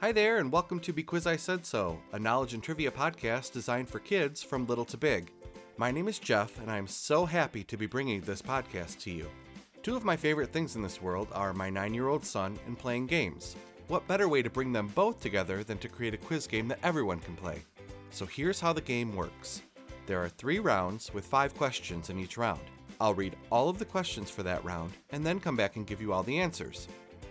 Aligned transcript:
Hi 0.00 0.12
there, 0.12 0.38
and 0.38 0.50
welcome 0.50 0.80
to 0.80 0.94
Because 0.94 1.26
I 1.26 1.36
Said 1.36 1.66
So, 1.66 2.00
a 2.14 2.18
knowledge 2.18 2.54
and 2.54 2.62
trivia 2.62 2.90
podcast 2.90 3.52
designed 3.52 3.86
for 3.86 3.98
kids 3.98 4.42
from 4.42 4.66
little 4.66 4.86
to 4.86 4.96
big. 4.96 5.30
My 5.76 5.90
name 5.90 6.08
is 6.08 6.18
Jeff, 6.18 6.58
and 6.58 6.70
I 6.70 6.78
am 6.78 6.86
so 6.86 7.26
happy 7.26 7.62
to 7.64 7.76
be 7.76 7.84
bringing 7.84 8.22
this 8.22 8.40
podcast 8.40 8.98
to 9.00 9.10
you. 9.10 9.28
Two 9.82 9.96
of 9.96 10.04
my 10.06 10.16
favorite 10.16 10.54
things 10.54 10.74
in 10.74 10.80
this 10.80 11.02
world 11.02 11.28
are 11.32 11.52
my 11.52 11.68
nine 11.68 11.92
year 11.92 12.08
old 12.08 12.24
son 12.24 12.58
and 12.66 12.78
playing 12.78 13.08
games. 13.08 13.56
What 13.88 14.08
better 14.08 14.26
way 14.26 14.40
to 14.40 14.48
bring 14.48 14.72
them 14.72 14.88
both 14.94 15.20
together 15.20 15.62
than 15.62 15.76
to 15.76 15.88
create 15.90 16.14
a 16.14 16.16
quiz 16.16 16.46
game 16.46 16.66
that 16.68 16.80
everyone 16.82 17.20
can 17.20 17.36
play? 17.36 17.60
So 18.08 18.24
here's 18.24 18.58
how 18.58 18.72
the 18.72 18.80
game 18.80 19.14
works 19.14 19.60
there 20.06 20.24
are 20.24 20.30
three 20.30 20.60
rounds 20.60 21.12
with 21.12 21.26
five 21.26 21.54
questions 21.54 22.08
in 22.08 22.18
each 22.18 22.38
round. 22.38 22.62
I'll 23.02 23.12
read 23.12 23.36
all 23.50 23.68
of 23.68 23.78
the 23.78 23.84
questions 23.84 24.30
for 24.30 24.42
that 24.44 24.64
round 24.64 24.94
and 25.10 25.26
then 25.26 25.40
come 25.40 25.56
back 25.56 25.76
and 25.76 25.86
give 25.86 26.00
you 26.00 26.14
all 26.14 26.22
the 26.22 26.38
answers. 26.38 26.88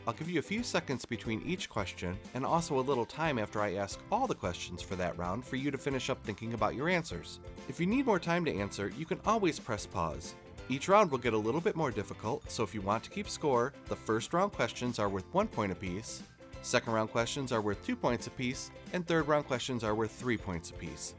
I'll 0.09 0.15
give 0.15 0.31
you 0.31 0.39
a 0.39 0.41
few 0.41 0.63
seconds 0.63 1.05
between 1.05 1.43
each 1.43 1.69
question 1.69 2.17
and 2.33 2.43
also 2.43 2.79
a 2.79 2.81
little 2.81 3.05
time 3.05 3.37
after 3.37 3.61
I 3.61 3.75
ask 3.75 3.99
all 4.11 4.25
the 4.25 4.33
questions 4.33 4.81
for 4.81 4.95
that 4.95 5.15
round 5.19 5.45
for 5.45 5.55
you 5.55 5.69
to 5.69 5.77
finish 5.77 6.09
up 6.09 6.17
thinking 6.23 6.55
about 6.55 6.73
your 6.73 6.89
answers. 6.89 7.39
If 7.67 7.79
you 7.79 7.85
need 7.85 8.07
more 8.07 8.17
time 8.17 8.43
to 8.45 8.55
answer, 8.55 8.91
you 8.97 9.05
can 9.05 9.19
always 9.23 9.59
press 9.59 9.85
pause. 9.85 10.33
Each 10.67 10.87
round 10.87 11.11
will 11.11 11.19
get 11.19 11.35
a 11.35 11.37
little 11.37 11.61
bit 11.61 11.75
more 11.75 11.91
difficult, 11.91 12.49
so 12.49 12.63
if 12.63 12.73
you 12.73 12.81
want 12.81 13.03
to 13.03 13.11
keep 13.11 13.29
score, 13.29 13.71
the 13.85 13.95
first 13.95 14.33
round 14.33 14.51
questions 14.51 14.97
are 14.97 15.09
worth 15.09 15.31
one 15.31 15.47
point 15.47 15.71
apiece, 15.71 16.23
second 16.63 16.93
round 16.93 17.11
questions 17.11 17.51
are 17.51 17.61
worth 17.61 17.85
two 17.85 17.95
points 17.95 18.25
apiece, 18.25 18.71
and 18.93 19.05
third 19.05 19.27
round 19.27 19.45
questions 19.45 19.83
are 19.83 19.93
worth 19.93 20.11
three 20.11 20.37
points 20.37 20.71
apiece. 20.71 21.13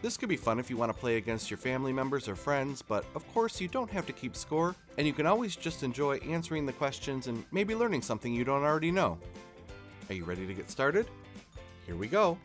This 0.00 0.16
could 0.16 0.28
be 0.28 0.36
fun 0.36 0.60
if 0.60 0.70
you 0.70 0.76
want 0.76 0.92
to 0.92 0.98
play 0.98 1.16
against 1.16 1.50
your 1.50 1.58
family 1.58 1.92
members 1.92 2.28
or 2.28 2.36
friends, 2.36 2.82
but 2.82 3.04
of 3.16 3.26
course 3.34 3.60
you 3.60 3.66
don't 3.66 3.90
have 3.90 4.06
to 4.06 4.12
keep 4.12 4.36
score, 4.36 4.76
and 4.96 5.06
you 5.06 5.12
can 5.12 5.26
always 5.26 5.56
just 5.56 5.82
enjoy 5.82 6.18
answering 6.18 6.66
the 6.66 6.72
questions 6.72 7.26
and 7.26 7.44
maybe 7.50 7.74
learning 7.74 8.02
something 8.02 8.32
you 8.32 8.44
don't 8.44 8.62
already 8.62 8.92
know. 8.92 9.18
Are 10.08 10.14
you 10.14 10.24
ready 10.24 10.46
to 10.46 10.54
get 10.54 10.70
started? 10.70 11.08
Here 11.84 11.96
we 11.96 12.06
go. 12.06 12.38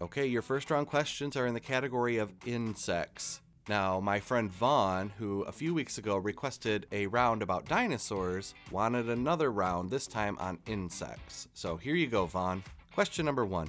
Okay, 0.00 0.26
your 0.26 0.42
first 0.42 0.70
round 0.70 0.86
questions 0.86 1.36
are 1.36 1.46
in 1.46 1.54
the 1.54 1.60
category 1.60 2.16
of 2.16 2.32
insects. 2.46 3.40
Now, 3.68 4.00
my 4.00 4.18
friend 4.20 4.50
Vaughn, 4.50 5.12
who 5.18 5.42
a 5.42 5.52
few 5.52 5.74
weeks 5.74 5.98
ago 5.98 6.16
requested 6.16 6.86
a 6.92 7.06
round 7.06 7.42
about 7.42 7.66
dinosaurs, 7.66 8.54
wanted 8.70 9.08
another 9.08 9.52
round, 9.52 9.90
this 9.90 10.06
time 10.06 10.36
on 10.38 10.58
insects. 10.66 11.48
So 11.54 11.76
here 11.76 11.94
you 11.94 12.06
go, 12.06 12.26
Vaughn. 12.26 12.62
Question 12.94 13.26
number 13.26 13.44
one 13.44 13.68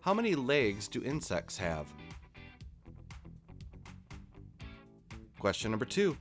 How 0.00 0.14
many 0.14 0.34
legs 0.34 0.86
do 0.88 1.02
insects 1.02 1.58
have? 1.58 1.86
Question 5.38 5.70
number 5.70 5.84
two 5.84 6.16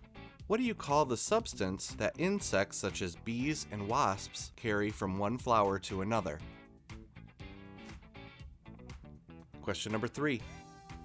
What 0.48 0.58
do 0.58 0.64
you 0.64 0.74
call 0.74 1.06
the 1.06 1.18
substance 1.18 1.88
that 1.98 2.16
insects 2.18 2.78
such 2.78 3.02
as 3.02 3.16
bees 3.16 3.68
and 3.72 3.88
wasps 3.88 4.52
carry 4.56 4.90
from 4.90 5.18
one 5.18 5.38
flower 5.38 5.78
to 5.80 6.02
another? 6.02 6.40
Question 9.62 9.92
number 9.92 10.08
three 10.08 10.42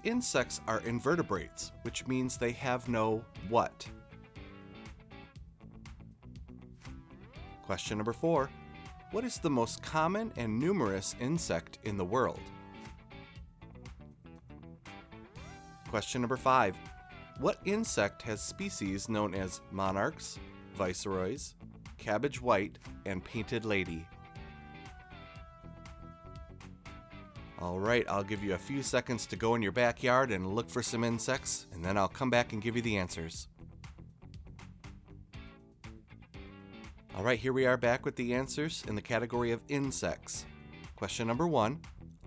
Insects 0.03 0.59
are 0.67 0.81
invertebrates, 0.81 1.71
which 1.83 2.07
means 2.07 2.37
they 2.37 2.51
have 2.51 2.89
no 2.89 3.23
what? 3.49 3.87
Question 7.65 7.97
number 7.97 8.13
four 8.13 8.49
What 9.11 9.23
is 9.23 9.37
the 9.37 9.49
most 9.49 9.81
common 9.83 10.33
and 10.37 10.59
numerous 10.59 11.15
insect 11.21 11.77
in 11.83 11.97
the 11.97 12.05
world? 12.05 12.41
Question 15.93 16.21
number 16.21 16.37
five 16.37 16.75
What 17.39 17.59
insect 17.65 18.23
has 18.23 18.41
species 18.41 19.09
known 19.09 19.35
as 19.35 19.61
monarchs, 19.69 20.39
viceroys, 20.73 21.53
cabbage 21.99 22.41
white, 22.41 22.79
and 23.05 23.23
painted 23.23 23.63
lady? 23.63 24.07
All 27.59 27.77
right, 27.77 28.03
I'll 28.09 28.23
give 28.23 28.43
you 28.43 28.55
a 28.55 28.57
few 28.57 28.81
seconds 28.81 29.27
to 29.27 29.35
go 29.35 29.53
in 29.53 29.61
your 29.61 29.71
backyard 29.71 30.31
and 30.31 30.55
look 30.55 30.67
for 30.67 30.81
some 30.81 31.03
insects, 31.03 31.67
and 31.73 31.85
then 31.85 31.95
I'll 31.95 32.07
come 32.07 32.31
back 32.31 32.53
and 32.53 32.61
give 32.63 32.75
you 32.75 32.81
the 32.81 32.97
answers. 32.97 33.47
All 37.15 37.23
right, 37.23 37.37
here 37.37 37.53
we 37.53 37.67
are 37.67 37.77
back 37.77 38.03
with 38.03 38.15
the 38.15 38.33
answers 38.33 38.83
in 38.87 38.95
the 38.95 39.01
category 39.03 39.51
of 39.51 39.61
insects. 39.69 40.47
Question 40.95 41.27
number 41.27 41.45
one 41.45 41.79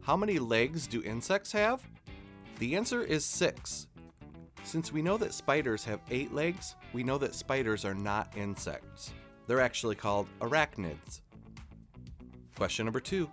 How 0.02 0.16
many 0.16 0.38
legs 0.38 0.86
do 0.86 1.02
insects 1.02 1.50
have? 1.50 1.82
The 2.58 2.74
answer 2.74 3.02
is 3.02 3.24
six. 3.24 3.86
Since 4.64 4.92
we 4.92 5.02
know 5.02 5.16
that 5.18 5.34
spiders 5.34 5.84
have 5.84 6.00
eight 6.10 6.34
legs, 6.34 6.74
we 6.92 7.04
know 7.04 7.18
that 7.18 7.34
spiders 7.34 7.84
are 7.84 7.94
not 7.94 8.32
insects. 8.36 9.12
They're 9.46 9.60
actually 9.60 9.94
called 9.94 10.26
arachnids. 10.40 11.20
Question 12.56 12.86
number 12.86 13.00
two 13.00 13.28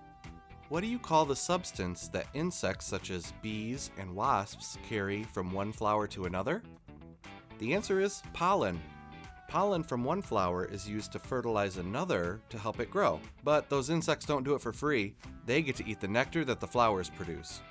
what 0.69 0.81
do 0.81 0.87
you 0.87 0.97
call 0.97 1.25
the 1.25 1.35
substance 1.35 2.07
that 2.09 2.25
insects 2.33 2.87
such 2.87 3.11
as 3.11 3.33
bees 3.43 3.91
and 3.99 4.15
wasps 4.15 4.77
carry 4.89 5.23
from 5.23 5.51
one 5.51 5.71
flower 5.71 6.07
to 6.07 6.25
another? 6.25 6.63
The 7.59 7.75
answer 7.75 7.99
is 7.99 8.23
pollen. 8.33 8.81
Pollen 9.47 9.83
from 9.83 10.03
one 10.03 10.21
flower 10.21 10.65
is 10.65 10.89
used 10.89 11.11
to 11.11 11.19
fertilize 11.19 11.77
another 11.77 12.41
to 12.49 12.57
help 12.57 12.79
it 12.79 12.89
grow. 12.89 13.19
But 13.43 13.69
those 13.69 13.91
insects 13.91 14.25
don't 14.25 14.43
do 14.43 14.55
it 14.55 14.61
for 14.61 14.73
free, 14.73 15.15
they 15.45 15.61
get 15.61 15.75
to 15.75 15.87
eat 15.87 15.99
the 15.99 16.07
nectar 16.07 16.43
that 16.45 16.59
the 16.59 16.65
flowers 16.65 17.09
produce. 17.09 17.61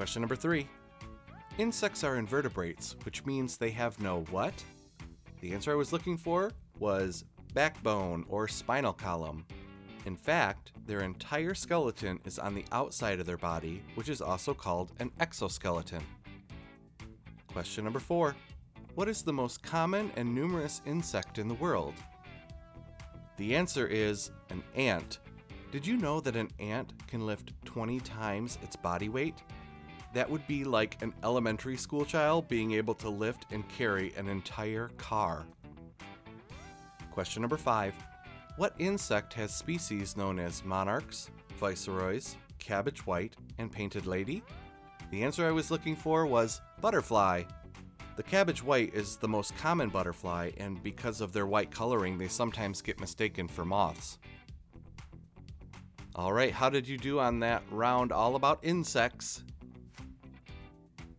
Question 0.00 0.22
number 0.22 0.34
three 0.34 0.66
Insects 1.58 2.04
are 2.04 2.16
invertebrates, 2.16 2.96
which 3.04 3.26
means 3.26 3.58
they 3.58 3.68
have 3.72 4.00
no 4.00 4.22
what? 4.30 4.64
The 5.42 5.52
answer 5.52 5.72
I 5.72 5.74
was 5.74 5.92
looking 5.92 6.16
for 6.16 6.52
was 6.78 7.26
backbone 7.52 8.24
or 8.30 8.48
spinal 8.48 8.94
column. 8.94 9.44
In 10.06 10.16
fact, 10.16 10.72
their 10.86 11.00
entire 11.00 11.52
skeleton 11.52 12.18
is 12.24 12.38
on 12.38 12.54
the 12.54 12.64
outside 12.72 13.20
of 13.20 13.26
their 13.26 13.36
body, 13.36 13.82
which 13.94 14.08
is 14.08 14.22
also 14.22 14.54
called 14.54 14.90
an 15.00 15.10
exoskeleton. 15.20 16.02
Question 17.48 17.84
number 17.84 18.00
four 18.00 18.34
What 18.94 19.06
is 19.06 19.20
the 19.20 19.34
most 19.34 19.62
common 19.62 20.10
and 20.16 20.34
numerous 20.34 20.80
insect 20.86 21.36
in 21.36 21.46
the 21.46 21.52
world? 21.52 21.92
The 23.36 23.54
answer 23.54 23.86
is 23.86 24.30
an 24.48 24.62
ant. 24.76 25.18
Did 25.70 25.86
you 25.86 25.98
know 25.98 26.20
that 26.20 26.36
an 26.36 26.48
ant 26.58 26.94
can 27.06 27.26
lift 27.26 27.52
20 27.66 28.00
times 28.00 28.56
its 28.62 28.76
body 28.76 29.10
weight? 29.10 29.42
That 30.12 30.28
would 30.28 30.46
be 30.46 30.64
like 30.64 31.00
an 31.02 31.14
elementary 31.22 31.76
school 31.76 32.04
child 32.04 32.48
being 32.48 32.72
able 32.72 32.94
to 32.94 33.08
lift 33.08 33.46
and 33.52 33.68
carry 33.68 34.12
an 34.16 34.28
entire 34.28 34.88
car. 34.96 35.46
Question 37.12 37.42
number 37.42 37.56
five 37.56 37.94
what 38.56 38.74
insect 38.78 39.32
has 39.34 39.54
species 39.54 40.18
known 40.18 40.38
as 40.38 40.64
monarchs, 40.64 41.30
viceroys, 41.58 42.36
cabbage 42.58 43.06
white, 43.06 43.34
and 43.56 43.72
painted 43.72 44.06
lady? 44.06 44.42
The 45.10 45.24
answer 45.24 45.46
I 45.46 45.50
was 45.50 45.70
looking 45.70 45.96
for 45.96 46.26
was 46.26 46.60
butterfly. 46.80 47.44
The 48.16 48.22
cabbage 48.22 48.62
white 48.62 48.94
is 48.94 49.16
the 49.16 49.28
most 49.28 49.56
common 49.56 49.88
butterfly, 49.88 50.50
and 50.58 50.82
because 50.82 51.22
of 51.22 51.32
their 51.32 51.46
white 51.46 51.70
coloring, 51.70 52.18
they 52.18 52.28
sometimes 52.28 52.82
get 52.82 53.00
mistaken 53.00 53.48
for 53.48 53.64
moths. 53.64 54.18
Alright, 56.14 56.52
how 56.52 56.68
did 56.68 56.86
you 56.86 56.98
do 56.98 57.18
on 57.18 57.40
that 57.40 57.62
round 57.70 58.12
all 58.12 58.36
about 58.36 58.58
insects? 58.62 59.42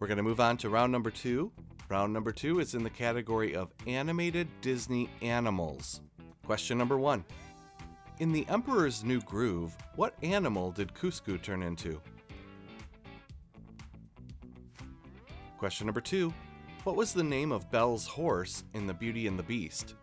We're 0.02 0.08
going 0.08 0.18
to 0.18 0.24
move 0.24 0.40
on 0.40 0.58
to 0.58 0.70
round 0.70 0.92
number 0.92 1.12
two. 1.12 1.52
Round 1.88 2.12
number 2.12 2.32
two 2.32 2.60
is 2.60 2.74
in 2.74 2.82
the 2.82 2.90
category 2.90 3.56
of 3.56 3.72
animated 3.86 4.48
Disney 4.60 5.12
animals. 5.22 6.02
Question 6.44 6.80
number 6.80 6.98
one 6.98 7.24
In 8.18 8.32
The 8.32 8.44
Emperor's 8.50 9.04
New 9.04 9.22
Groove, 9.22 9.78
what 9.96 10.16
animal 10.24 10.72
did 10.72 10.96
Kuzco 10.96 11.40
turn 11.40 11.62
into? 11.62 12.02
Question 15.60 15.86
number 15.86 16.02
two 16.02 16.34
What 16.84 16.96
was 16.96 17.14
the 17.14 17.24
name 17.24 17.52
of 17.52 17.70
Belle's 17.70 18.08
horse 18.08 18.64
in 18.74 18.88
The 18.88 18.96
Beauty 18.96 19.28
and 19.28 19.38
the 19.38 19.44
Beast? 19.44 19.94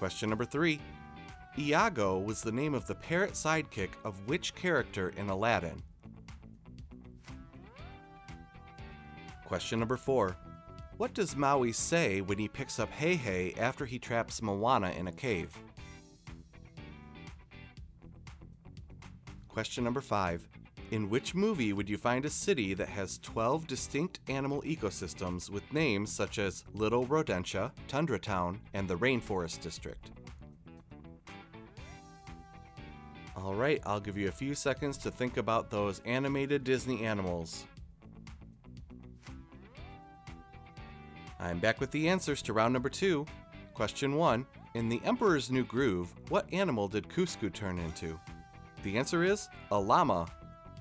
Question 0.00 0.28
number 0.28 0.44
three 0.44 0.80
Iago 1.56 2.18
was 2.18 2.42
the 2.42 2.50
name 2.50 2.74
of 2.74 2.88
the 2.88 2.94
parrot 2.96 3.34
sidekick 3.34 3.90
of 4.02 4.26
which 4.26 4.56
character 4.56 5.10
in 5.16 5.28
Aladdin? 5.28 5.80
Question 9.50 9.80
number 9.80 9.96
four 9.96 10.36
what 10.96 11.12
does 11.12 11.34
Maui 11.34 11.72
say 11.72 12.20
when 12.20 12.38
he 12.38 12.46
picks 12.46 12.78
up 12.78 12.88
Heihei 12.92 13.58
after 13.58 13.84
he 13.84 13.98
traps 13.98 14.40
Moana 14.40 14.90
in 14.90 15.08
a 15.08 15.12
cave? 15.12 15.58
Question 19.48 19.82
number 19.82 20.00
5. 20.00 20.46
In 20.92 21.10
which 21.10 21.34
movie 21.34 21.72
would 21.72 21.88
you 21.88 21.96
find 21.96 22.24
a 22.24 22.30
city 22.30 22.74
that 22.74 22.90
has 22.90 23.18
12 23.18 23.66
distinct 23.66 24.20
animal 24.28 24.62
ecosystems 24.62 25.50
with 25.50 25.72
names 25.72 26.12
such 26.12 26.38
as 26.38 26.64
Little 26.72 27.06
Rodentia, 27.06 27.72
Tundra 27.88 28.20
Town, 28.20 28.60
and 28.74 28.86
the 28.86 28.98
Rainforest 28.98 29.62
District? 29.62 30.12
Alright, 33.36 33.82
I'll 33.84 34.00
give 34.00 34.16
you 34.16 34.28
a 34.28 34.32
few 34.32 34.54
seconds 34.54 34.96
to 34.98 35.10
think 35.10 35.38
about 35.38 35.70
those 35.70 36.02
animated 36.04 36.62
Disney 36.62 37.04
animals. 37.04 37.64
I'm 41.42 41.58
back 41.58 41.80
with 41.80 41.90
the 41.90 42.06
answers 42.06 42.42
to 42.42 42.52
round 42.52 42.74
number 42.74 42.90
two. 42.90 43.24
Question 43.72 44.14
one 44.14 44.44
In 44.74 44.90
The 44.90 45.00
Emperor's 45.04 45.50
New 45.50 45.64
Groove, 45.64 46.12
what 46.28 46.52
animal 46.52 46.86
did 46.86 47.08
Kuzco 47.08 47.50
turn 47.50 47.78
into? 47.78 48.20
The 48.82 48.98
answer 48.98 49.24
is 49.24 49.48
a 49.70 49.80
llama. 49.80 50.26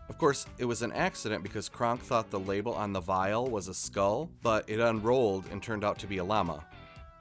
Of 0.09 0.17
course, 0.17 0.47
it 0.57 0.65
was 0.65 0.81
an 0.81 0.91
accident 0.91 1.43
because 1.43 1.69
Kronk 1.69 2.01
thought 2.01 2.29
the 2.29 2.41
label 2.41 2.73
on 2.73 2.91
the 2.91 2.99
vial 2.99 3.49
was 3.49 3.69
a 3.69 3.73
skull, 3.73 4.29
but 4.41 4.69
it 4.69 4.81
unrolled 4.81 5.45
and 5.49 5.63
turned 5.63 5.85
out 5.85 5.97
to 5.99 6.07
be 6.07 6.17
a 6.17 6.23
llama. 6.23 6.65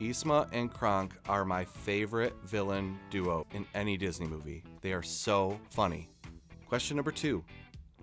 Yzma 0.01 0.49
and 0.51 0.73
Kronk 0.73 1.15
are 1.29 1.45
my 1.45 1.65
favorite 1.65 2.35
villain 2.45 2.99
duo 3.09 3.47
in 3.53 3.65
any 3.73 3.97
Disney 3.97 4.27
movie. 4.27 4.65
They 4.81 4.93
are 4.93 5.03
so 5.03 5.61
funny. 5.71 6.09
Question 6.67 6.97
number 6.97 7.13
two 7.13 7.45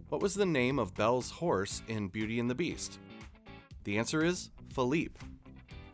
What 0.07 0.21
was 0.21 0.33
the 0.33 0.45
name 0.45 0.79
of 0.79 0.95
Belle's 0.95 1.29
horse 1.29 1.81
in 1.89 2.07
Beauty 2.07 2.39
and 2.39 2.49
the 2.49 2.55
Beast? 2.55 2.99
The 3.83 3.97
answer 3.97 4.23
is 4.23 4.49
Philippe. 4.75 5.17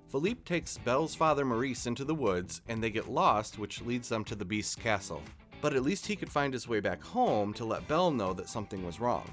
Philippe 0.09 0.41
takes 0.43 0.79
Belle's 0.79 1.13
father 1.13 1.45
Maurice 1.45 1.85
into 1.85 2.03
the 2.03 2.15
woods 2.15 2.63
and 2.67 2.81
they 2.81 2.89
get 2.89 3.11
lost, 3.11 3.59
which 3.59 3.83
leads 3.83 4.09
them 4.09 4.23
to 4.23 4.33
the 4.33 4.43
Beast's 4.43 4.75
castle. 4.75 5.21
But 5.61 5.75
at 5.75 5.83
least 5.83 6.07
he 6.07 6.15
could 6.15 6.31
find 6.31 6.51
his 6.51 6.67
way 6.67 6.79
back 6.79 7.03
home 7.03 7.53
to 7.53 7.63
let 7.63 7.87
Belle 7.87 8.09
know 8.09 8.33
that 8.33 8.49
something 8.49 8.83
was 8.83 8.99
wrong. 8.99 9.31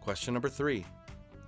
Question 0.00 0.32
number 0.32 0.48
three 0.48 0.86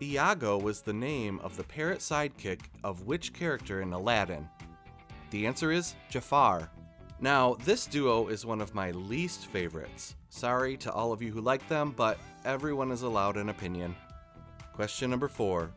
Iago 0.02 0.58
was 0.58 0.80
the 0.80 0.92
name 0.92 1.38
of 1.38 1.56
the 1.56 1.62
parrot 1.62 2.00
sidekick 2.00 2.62
of 2.82 3.06
which 3.06 3.32
character 3.32 3.80
in 3.80 3.92
Aladdin? 3.92 4.48
The 5.30 5.46
answer 5.46 5.70
is 5.70 5.94
Jafar. 6.10 6.68
Now, 7.20 7.54
this 7.64 7.86
duo 7.86 8.26
is 8.26 8.44
one 8.44 8.60
of 8.60 8.74
my 8.74 8.90
least 8.90 9.46
favorites. 9.46 10.16
Sorry 10.30 10.76
to 10.78 10.92
all 10.92 11.12
of 11.12 11.22
you 11.22 11.30
who 11.30 11.40
like 11.40 11.66
them, 11.68 11.94
but 11.96 12.18
everyone 12.44 12.90
is 12.90 13.02
allowed 13.02 13.36
an 13.36 13.50
opinion. 13.50 13.94
Question 14.72 15.10
number 15.10 15.28
four 15.28 15.70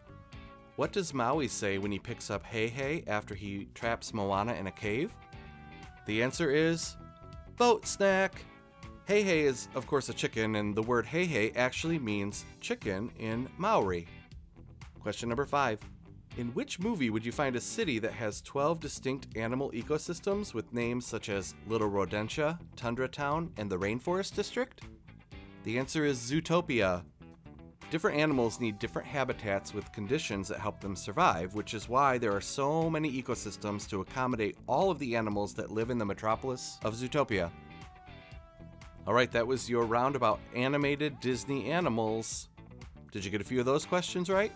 What 0.77 0.91
does 0.91 1.11
Maui 1.11 1.47
say 1.47 1.79
when 1.79 1.91
he 1.91 1.97
picks 1.97 2.29
up 2.29 2.45
Heihei 2.45 3.03
after 3.07 3.33
he 3.33 3.67
traps 3.73 4.13
Moana 4.13 4.53
in 4.53 4.67
a 4.67 4.71
cave? 4.71 5.11
The 6.05 6.21
answer 6.21 6.51
is 6.51 6.95
Boat 7.55 7.87
snack! 7.87 8.45
Heihei 9.09 9.45
is, 9.45 9.69
of 9.73 9.87
course, 9.87 10.09
a 10.09 10.13
chicken, 10.13 10.55
and 10.55 10.75
the 10.75 10.83
word 10.83 11.07
Heihei 11.07 11.57
actually 11.57 11.97
means 11.97 12.45
chicken 12.61 13.09
in 13.17 13.49
Maori. 13.57 14.07
Question 14.99 15.29
number 15.29 15.47
five. 15.47 15.79
In 16.37 16.49
which 16.49 16.79
movie 16.79 17.09
would 17.09 17.25
you 17.25 17.31
find 17.31 17.55
a 17.55 17.61
city 17.61 17.97
that 17.97 18.13
has 18.13 18.39
12 18.41 18.79
distinct 18.79 19.35
animal 19.35 19.71
ecosystems 19.71 20.53
with 20.53 20.71
names 20.73 21.07
such 21.07 21.29
as 21.29 21.55
Little 21.67 21.89
Rodentia, 21.89 22.59
Tundra 22.75 23.07
Town, 23.07 23.51
and 23.57 23.67
the 23.67 23.79
Rainforest 23.79 24.35
District? 24.35 24.79
The 25.63 25.79
answer 25.79 26.05
is 26.05 26.19
Zootopia. 26.19 27.03
Different 27.89 28.17
animals 28.17 28.59
need 28.59 28.79
different 28.79 29.07
habitats 29.07 29.73
with 29.73 29.91
conditions 29.93 30.49
that 30.49 30.59
help 30.59 30.81
them 30.81 30.93
survive, 30.93 31.55
which 31.55 31.73
is 31.73 31.87
why 31.87 32.17
there 32.17 32.35
are 32.35 32.41
so 32.41 32.89
many 32.89 33.09
ecosystems 33.09 33.87
to 33.89 34.01
accommodate 34.01 34.57
all 34.67 34.91
of 34.91 34.99
the 34.99 35.15
animals 35.15 35.53
that 35.53 35.71
live 35.71 35.89
in 35.89 35.97
the 35.97 36.05
metropolis 36.05 36.79
of 36.83 36.95
Zootopia. 36.95 37.49
All 39.07 39.13
right, 39.13 39.31
that 39.31 39.47
was 39.47 39.69
your 39.69 39.85
roundabout 39.85 40.41
animated 40.53 41.17
Disney 41.21 41.71
animals. 41.71 42.49
Did 43.13 43.23
you 43.23 43.31
get 43.31 43.39
a 43.39 43.45
few 43.45 43.61
of 43.61 43.65
those 43.65 43.85
questions 43.85 44.29
right? 44.29 44.51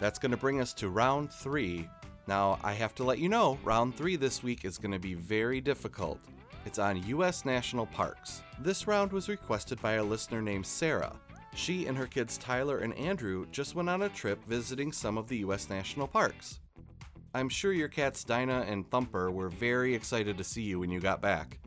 That's 0.00 0.18
going 0.18 0.30
to 0.30 0.38
bring 0.38 0.62
us 0.62 0.72
to 0.74 0.88
round 0.88 1.30
three. 1.30 1.90
Now, 2.26 2.58
I 2.64 2.72
have 2.72 2.94
to 2.94 3.04
let 3.04 3.18
you 3.18 3.28
know, 3.28 3.58
round 3.64 3.96
three 3.96 4.16
this 4.16 4.42
week 4.42 4.64
is 4.64 4.78
going 4.78 4.92
to 4.92 4.98
be 4.98 5.12
very 5.12 5.60
difficult. 5.60 6.20
It's 6.64 6.78
on 6.78 7.06
U.S. 7.08 7.44
national 7.44 7.86
parks. 7.86 8.42
This 8.60 8.86
round 8.86 9.12
was 9.12 9.28
requested 9.28 9.80
by 9.82 9.94
a 9.94 10.04
listener 10.04 10.40
named 10.40 10.66
Sarah. 10.66 11.12
She 11.54 11.86
and 11.86 11.96
her 11.96 12.06
kids 12.06 12.38
Tyler 12.38 12.78
and 12.78 12.94
Andrew 12.94 13.46
just 13.50 13.74
went 13.74 13.88
on 13.88 14.02
a 14.02 14.08
trip 14.08 14.44
visiting 14.46 14.92
some 14.92 15.18
of 15.18 15.28
the 15.28 15.38
U.S. 15.38 15.68
national 15.68 16.06
parks. 16.06 16.60
I'm 17.34 17.48
sure 17.48 17.72
your 17.72 17.88
cats 17.88 18.24
Dinah 18.24 18.64
and 18.68 18.88
Thumper 18.90 19.30
were 19.30 19.48
very 19.48 19.94
excited 19.94 20.38
to 20.38 20.44
see 20.44 20.62
you 20.62 20.80
when 20.80 20.90
you 20.90 21.00
got 21.00 21.20
back. 21.20 21.58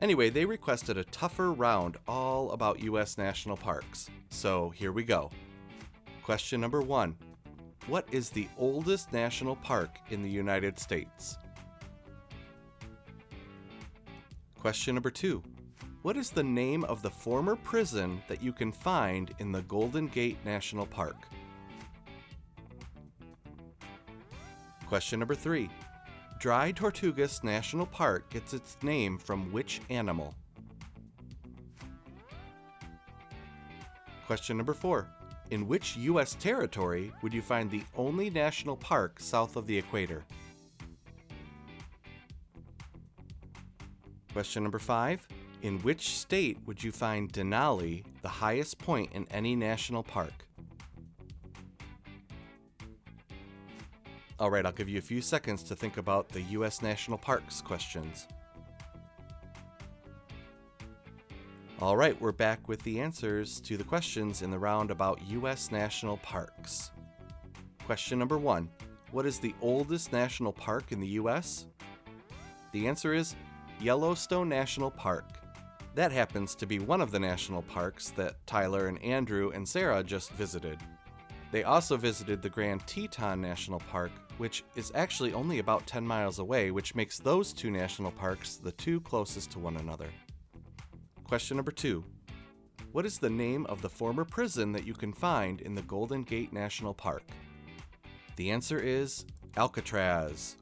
Anyway, 0.00 0.30
they 0.30 0.44
requested 0.44 0.96
a 0.96 1.04
tougher 1.04 1.52
round 1.52 1.96
all 2.06 2.52
about 2.52 2.80
U.S. 2.80 3.18
national 3.18 3.56
parks. 3.56 4.10
So 4.30 4.70
here 4.70 4.92
we 4.92 5.02
go. 5.02 5.30
Question 6.22 6.60
number 6.60 6.82
one 6.82 7.16
What 7.86 8.06
is 8.12 8.30
the 8.30 8.48
oldest 8.58 9.12
national 9.12 9.56
park 9.56 9.98
in 10.10 10.22
the 10.22 10.30
United 10.30 10.78
States? 10.78 11.38
Question 14.58 14.94
number 14.94 15.10
two 15.10 15.42
What 16.02 16.16
is 16.16 16.30
the 16.30 16.44
name 16.44 16.84
of 16.84 17.02
the 17.02 17.10
former 17.10 17.56
prison 17.56 18.22
that 18.28 18.40
you 18.40 18.52
can 18.52 18.70
find 18.70 19.34
in 19.40 19.50
the 19.50 19.62
Golden 19.62 20.06
Gate 20.06 20.38
National 20.44 20.86
Park? 20.86 21.16
Question 24.86 25.18
number 25.18 25.34
three 25.34 25.68
Dry 26.38 26.72
Tortugas 26.72 27.42
National 27.42 27.84
Park 27.84 28.30
gets 28.30 28.54
its 28.54 28.76
name 28.80 29.18
from 29.18 29.50
which 29.50 29.80
animal? 29.90 30.36
Question 34.24 34.56
number 34.56 34.74
four. 34.74 35.08
In 35.50 35.66
which 35.66 35.96
U.S. 35.96 36.36
territory 36.38 37.10
would 37.22 37.34
you 37.34 37.42
find 37.42 37.68
the 37.70 37.82
only 37.96 38.30
national 38.30 38.76
park 38.76 39.18
south 39.18 39.56
of 39.56 39.66
the 39.66 39.76
equator? 39.76 40.24
Question 44.32 44.62
number 44.62 44.78
five. 44.78 45.26
In 45.62 45.80
which 45.80 46.10
state 46.10 46.58
would 46.66 46.84
you 46.84 46.92
find 46.92 47.32
Denali, 47.32 48.04
the 48.22 48.28
highest 48.28 48.78
point 48.78 49.12
in 49.12 49.26
any 49.30 49.56
national 49.56 50.04
park? 50.04 50.46
All 54.38 54.50
right, 54.50 54.64
I'll 54.64 54.70
give 54.70 54.88
you 54.88 54.98
a 54.98 55.02
few 55.02 55.20
seconds 55.20 55.64
to 55.64 55.74
think 55.74 55.96
about 55.96 56.28
the 56.28 56.42
U.S. 56.42 56.80
national 56.80 57.18
parks 57.18 57.60
questions. 57.60 58.28
All 61.80 61.96
right, 61.96 62.20
we're 62.20 62.30
back 62.30 62.68
with 62.68 62.80
the 62.82 63.00
answers 63.00 63.60
to 63.62 63.76
the 63.76 63.82
questions 63.82 64.42
in 64.42 64.52
the 64.52 64.58
round 64.58 64.92
about 64.92 65.20
U.S. 65.28 65.72
national 65.72 66.18
parks. 66.18 66.92
Question 67.84 68.20
number 68.20 68.38
one 68.38 68.68
What 69.10 69.26
is 69.26 69.40
the 69.40 69.56
oldest 69.60 70.12
national 70.12 70.52
park 70.52 70.92
in 70.92 71.00
the 71.00 71.08
U.S.? 71.08 71.66
The 72.70 72.86
answer 72.86 73.12
is 73.12 73.34
Yellowstone 73.80 74.48
National 74.48 74.90
Park. 74.90 75.24
That 75.98 76.12
happens 76.12 76.54
to 76.54 76.64
be 76.64 76.78
one 76.78 77.00
of 77.00 77.10
the 77.10 77.18
national 77.18 77.62
parks 77.62 78.10
that 78.10 78.46
Tyler 78.46 78.86
and 78.86 79.02
Andrew 79.02 79.50
and 79.52 79.68
Sarah 79.68 80.04
just 80.04 80.30
visited. 80.30 80.78
They 81.50 81.64
also 81.64 81.96
visited 81.96 82.40
the 82.40 82.48
Grand 82.48 82.86
Teton 82.86 83.40
National 83.40 83.80
Park, 83.80 84.12
which 84.36 84.62
is 84.76 84.92
actually 84.94 85.32
only 85.32 85.58
about 85.58 85.88
10 85.88 86.06
miles 86.06 86.38
away, 86.38 86.70
which 86.70 86.94
makes 86.94 87.18
those 87.18 87.52
two 87.52 87.72
national 87.72 88.12
parks 88.12 88.58
the 88.58 88.70
two 88.70 89.00
closest 89.00 89.50
to 89.50 89.58
one 89.58 89.76
another. 89.76 90.06
Question 91.24 91.56
number 91.56 91.72
two 91.72 92.04
What 92.92 93.04
is 93.04 93.18
the 93.18 93.28
name 93.28 93.66
of 93.66 93.82
the 93.82 93.90
former 93.90 94.24
prison 94.24 94.70
that 94.70 94.86
you 94.86 94.94
can 94.94 95.12
find 95.12 95.62
in 95.62 95.74
the 95.74 95.82
Golden 95.82 96.22
Gate 96.22 96.52
National 96.52 96.94
Park? 96.94 97.24
The 98.36 98.52
answer 98.52 98.78
is 98.78 99.26
Alcatraz. 99.56 100.58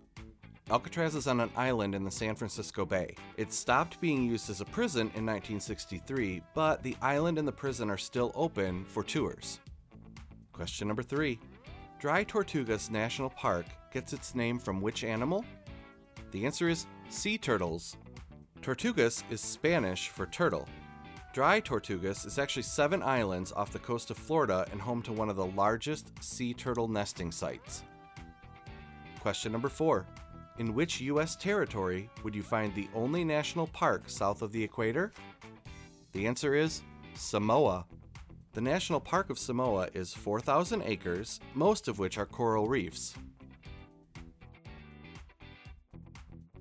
Alcatraz 0.69 1.15
is 1.15 1.29
on 1.29 1.39
an 1.39 1.51
island 1.55 1.95
in 1.95 2.03
the 2.03 2.11
San 2.11 2.35
Francisco 2.35 2.85
Bay. 2.85 3.15
It 3.37 3.53
stopped 3.53 4.01
being 4.01 4.25
used 4.25 4.51
as 4.51 4.61
a 4.61 4.65
prison 4.65 5.03
in 5.15 5.25
1963, 5.25 6.43
but 6.55 6.83
the 6.83 6.97
island 7.01 7.39
and 7.39 7.47
the 7.47 7.53
prison 7.53 7.89
are 7.89 7.97
still 7.97 8.33
open 8.35 8.85
for 8.87 9.05
tours. 9.05 9.61
Question 10.53 10.89
number 10.89 11.05
three 11.05 11.39
Dry 12.01 12.25
Tortugas 12.25 12.91
National 12.91 13.31
Park 13.31 13.67
gets 13.93 14.13
its 14.13 14.35
name 14.35 14.59
from 14.59 14.81
which 14.81 15.05
animal? 15.05 15.45
The 16.33 16.45
answer 16.45 16.69
is 16.69 16.87
sea 17.11 17.39
turtles. 17.39 17.97
Tortugas 18.61 19.23
is 19.31 19.41
Spanish 19.41 20.09
for 20.09 20.27
turtle. 20.27 20.69
Dry 21.33 21.61
Tortugas 21.61 22.27
is 22.27 22.41
actually 22.41 22.65
seven 22.65 23.05
islands 23.05 23.53
off 23.53 23.71
the 23.71 23.79
coast 23.79 24.11
of 24.11 24.19
Florida 24.19 24.67
and 24.73 24.81
home 24.81 25.01
to 25.03 25.13
one 25.13 25.31
of 25.31 25.37
the 25.37 25.47
largest 25.47 26.11
sea 26.21 26.53
turtle 26.53 26.89
nesting 26.89 27.31
sites. 27.31 27.85
Question 29.21 29.53
number 29.53 29.69
four 29.69 30.07
In 30.59 30.75
which 30.75 31.03
U.S. 31.03 31.37
territory 31.37 32.09
would 32.23 32.35
you 32.35 32.43
find 32.43 32.75
the 32.75 32.89
only 32.95 33.25
national 33.25 33.67
park 33.67 34.05
south 34.07 34.41
of 34.41 34.53
the 34.53 34.65
equator? 34.65 35.13
The 36.13 36.27
answer 36.27 36.55
is 36.55 36.83
Samoa. 37.15 37.85
The 38.55 38.63
National 38.63 39.01
Park 39.01 39.29
of 39.29 39.39
Samoa 39.39 39.89
is 39.93 40.15
4,000 40.15 40.83
acres, 40.83 41.41
most 41.55 41.89
of 41.89 41.99
which 41.99 42.17
are 42.17 42.25
coral 42.25 42.69
reefs. 42.69 43.15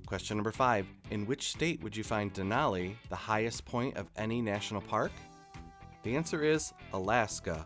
Question 0.06 0.36
number 0.36 0.52
five 0.52 0.86
In 1.10 1.26
which 1.26 1.52
state 1.52 1.82
would 1.82 1.96
you 1.96 2.04
find 2.04 2.34
Denali, 2.34 2.96
the 3.10 3.16
highest 3.16 3.64
point 3.64 3.96
of 3.96 4.10
any 4.18 4.42
national 4.42 4.82
park? 4.82 5.14
The 6.04 6.18
answer 6.18 6.44
is 6.44 6.74
Alaska. 6.92 7.66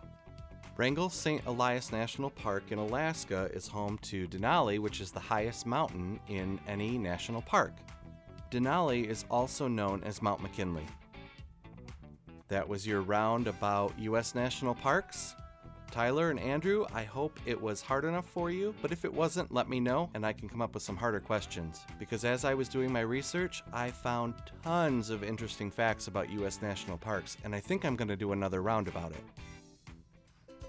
Wrangell 0.79 1.09
St. 1.09 1.45
Elias 1.45 1.91
National 1.91 2.29
Park 2.29 2.71
in 2.71 2.79
Alaska 2.79 3.50
is 3.53 3.67
home 3.67 3.98
to 3.98 4.29
Denali, 4.29 4.79
which 4.79 5.01
is 5.01 5.12
the 5.12 5.19
highest 5.19 5.65
mountain 5.65 6.21
in 6.29 6.57
any 6.69 6.98
national 6.98 7.41
park. 7.41 7.74
Denali 8.50 9.05
is 9.05 9.25
also 9.29 9.67
known 9.67 10.01
as 10.05 10.21
Mount 10.21 10.41
McKinley. 10.41 10.86
That 12.48 12.65
was 12.65 12.88
your 12.88 13.01
round 13.01 13.48
about 13.48 13.91
U.S. 14.00 14.33
national 14.33 14.74
parks. 14.74 15.36
Tyler 15.91 16.29
and 16.29 16.39
Andrew, 16.39 16.86
I 16.93 17.03
hope 17.03 17.38
it 17.45 17.62
was 17.62 17.81
hard 17.81 18.05
enough 18.05 18.29
for 18.29 18.50
you, 18.50 18.74
but 18.81 18.93
if 18.93 19.03
it 19.03 19.13
wasn't, 19.13 19.53
let 19.53 19.67
me 19.67 19.81
know 19.81 20.09
and 20.13 20.25
I 20.25 20.31
can 20.31 20.48
come 20.48 20.62
up 20.62 20.74
with 20.74 20.83
some 20.83 20.95
harder 20.95 21.19
questions. 21.19 21.81
Because 22.00 22.24
as 22.24 22.45
I 22.45 22.53
was 22.53 22.69
doing 22.69 22.89
my 22.89 23.01
research, 23.01 23.63
I 23.74 23.91
found 23.91 24.36
tons 24.63 25.09
of 25.09 25.25
interesting 25.25 25.71
facts 25.71 26.07
about 26.07 26.31
U.S. 26.31 26.62
national 26.62 27.00
parks, 27.00 27.36
and 27.43 27.53
I 27.53 27.59
think 27.59 27.83
I'm 27.83 27.98
going 27.98 28.07
to 28.07 28.15
do 28.15 28.31
another 28.31 28.62
round 28.62 28.88
about 28.88 29.12
it. 29.12 29.25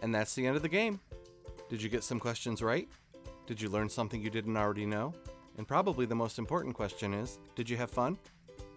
And 0.03 0.15
that's 0.15 0.35
the 0.35 0.47
end 0.47 0.57
of 0.57 0.63
the 0.63 0.69
game. 0.69 1.01
Did 1.69 1.83
you 1.83 1.89
get 1.89 2.05
some 2.05 2.21
questions 2.21 2.63
right? 2.63 2.89
Did 3.47 3.61
you 3.61 3.69
learn 3.69 3.89
something 3.89 4.21
you 4.21 4.31
didn't 4.31 4.57
already 4.57 4.87
know? 4.87 5.15
And 5.57 5.67
probably 5.67 6.07
the 6.07 6.15
most 6.15 6.39
important 6.39 6.75
question 6.75 7.15
is 7.15 7.39
Did 7.55 7.69
you 7.69 7.77
have 7.77 7.91
fun? 7.91 8.19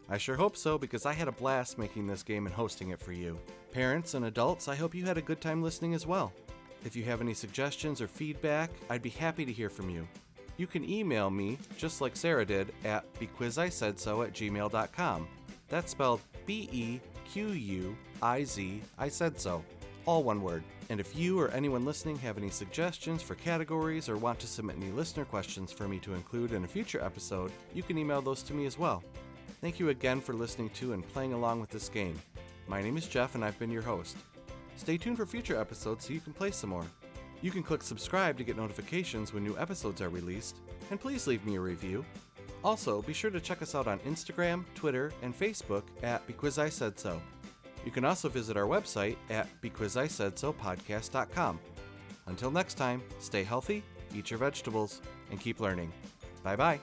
I 0.09 0.17
sure 0.17 0.35
hope 0.35 0.57
so 0.57 0.77
because 0.77 1.05
I 1.05 1.13
had 1.13 1.27
a 1.27 1.31
blast 1.31 1.77
making 1.77 2.07
this 2.07 2.23
game 2.23 2.45
and 2.45 2.53
hosting 2.53 2.89
it 2.89 2.99
for 2.99 3.13
you. 3.13 3.39
Parents 3.71 4.15
and 4.15 4.25
adults, 4.25 4.67
I 4.67 4.75
hope 4.75 4.93
you 4.93 5.05
had 5.05 5.17
a 5.17 5.21
good 5.21 5.41
time 5.41 5.63
listening 5.63 5.93
as 5.93 6.05
well. 6.05 6.33
If 6.85 6.95
you 6.95 7.03
have 7.05 7.21
any 7.21 7.33
suggestions 7.33 8.01
or 8.01 8.07
feedback, 8.07 8.69
I'd 8.89 9.01
be 9.01 9.09
happy 9.09 9.45
to 9.45 9.51
hear 9.51 9.69
from 9.69 9.89
you. 9.89 10.07
You 10.57 10.67
can 10.67 10.87
email 10.87 11.29
me, 11.29 11.57
just 11.77 12.01
like 12.01 12.15
Sarah 12.15 12.45
did, 12.45 12.73
at 12.83 13.11
bequizisaidso 13.15 14.25
at 14.25 14.33
gmail.com. 14.33 15.27
That's 15.69 15.91
spelled 15.91 16.21
B 16.45 16.69
E 16.71 16.99
Q 17.31 17.47
U 17.47 17.97
I 18.21 18.43
Z, 18.43 18.81
I 18.97 19.09
said 19.09 19.39
so. 19.39 19.63
All 20.05 20.23
one 20.23 20.41
word. 20.41 20.63
And 20.89 20.99
if 20.99 21.15
you 21.15 21.39
or 21.39 21.49
anyone 21.51 21.85
listening 21.85 22.17
have 22.19 22.37
any 22.37 22.49
suggestions 22.49 23.21
for 23.21 23.35
categories 23.35 24.09
or 24.09 24.17
want 24.17 24.37
to 24.39 24.47
submit 24.47 24.75
any 24.75 24.91
listener 24.91 25.23
questions 25.23 25.71
for 25.71 25.87
me 25.87 25.97
to 25.99 26.13
include 26.13 26.51
in 26.51 26.65
a 26.65 26.67
future 26.67 27.01
episode, 27.01 27.51
you 27.73 27.83
can 27.83 27.97
email 27.97 28.21
those 28.21 28.43
to 28.43 28.53
me 28.53 28.65
as 28.65 28.77
well. 28.77 29.01
Thank 29.61 29.79
you 29.79 29.89
again 29.89 30.19
for 30.19 30.33
listening 30.33 30.69
to 30.71 30.91
and 30.91 31.07
playing 31.07 31.31
along 31.31 31.61
with 31.61 31.69
this 31.69 31.87
game. 31.87 32.19
My 32.67 32.81
name 32.81 32.97
is 32.97 33.07
Jeff 33.07 33.35
and 33.35 33.45
I've 33.45 33.57
been 33.59 33.71
your 33.71 33.81
host. 33.81 34.17
Stay 34.75 34.97
tuned 34.97 35.17
for 35.17 35.25
future 35.25 35.59
episodes 35.59 36.05
so 36.05 36.13
you 36.13 36.19
can 36.19 36.33
play 36.33 36.51
some 36.51 36.71
more. 36.71 36.85
You 37.41 37.51
can 37.51 37.63
click 37.63 37.81
subscribe 37.81 38.37
to 38.37 38.43
get 38.43 38.57
notifications 38.57 39.33
when 39.33 39.43
new 39.43 39.57
episodes 39.57 40.01
are 40.01 40.09
released, 40.09 40.57
and 40.91 40.99
please 40.99 41.27
leave 41.27 41.45
me 41.45 41.55
a 41.55 41.61
review. 41.61 42.05
Also, 42.63 43.01
be 43.01 43.13
sure 43.13 43.29
to 43.29 43.41
check 43.41 43.61
us 43.61 43.75
out 43.75 43.87
on 43.87 43.99
Instagram, 43.99 44.63
Twitter, 44.75 45.11
and 45.21 45.37
Facebook 45.37 45.83
at 46.01 46.25
Because 46.25 46.57
I 46.57 46.69
Said 46.69 46.97
So. 46.97 47.21
You 47.85 47.91
can 47.91 48.05
also 48.05 48.29
visit 48.29 48.55
our 48.57 48.65
website 48.65 49.17
at 49.29 49.47
BecauseISaidSoPodcast.com. 49.61 51.59
Until 52.27 52.51
next 52.51 52.75
time, 52.75 53.01
stay 53.19 53.43
healthy, 53.43 53.83
eat 54.15 54.31
your 54.31 54.39
vegetables, 54.39 55.01
and 55.31 55.39
keep 55.39 55.59
learning. 55.59 55.91
Bye 56.43 56.55
bye. 56.55 56.79